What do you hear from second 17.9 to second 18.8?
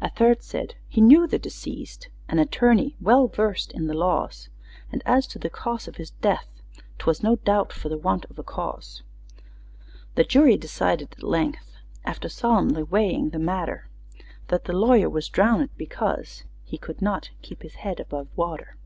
above water!